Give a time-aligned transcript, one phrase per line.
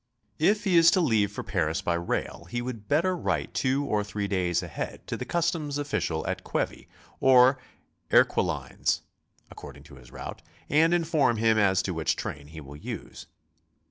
[0.39, 4.03] If he is to leave for Paris by rail, he would better write two or
[4.03, 6.87] three days ahead to the customs official at Quevy
[7.19, 7.59] or
[8.11, 9.01] Erquelinnes
[9.51, 10.41] (according to his route)
[10.71, 13.27] and inform him as to which train he will use.